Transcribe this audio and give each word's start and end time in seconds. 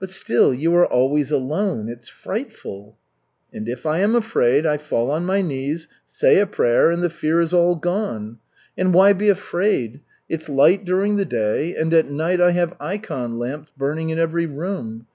"But 0.00 0.08
still, 0.08 0.54
you 0.54 0.74
are 0.76 0.86
always 0.90 1.30
alone. 1.30 1.90
It's 1.90 2.08
frightful." 2.08 2.96
"And 3.52 3.68
if 3.68 3.84
I 3.84 3.98
am 3.98 4.14
afraid, 4.14 4.64
I 4.64 4.78
fall 4.78 5.10
on 5.10 5.26
my 5.26 5.42
knees, 5.42 5.88
say 6.06 6.40
a 6.40 6.46
prayer, 6.46 6.90
and 6.90 7.02
the 7.02 7.10
fear 7.10 7.38
is 7.42 7.52
all 7.52 7.76
gone. 7.76 8.38
And 8.78 8.94
why 8.94 9.12
be 9.12 9.28
afraid? 9.28 10.00
It's 10.26 10.48
light 10.48 10.86
during 10.86 11.16
the 11.16 11.26
day, 11.26 11.76
and 11.76 11.92
at 11.92 12.08
night 12.10 12.40
I 12.40 12.52
have 12.52 12.74
ikon 12.80 13.38
lamps 13.38 13.70
burning 13.76 14.08
in 14.08 14.18
every 14.18 14.46
room. 14.46 15.06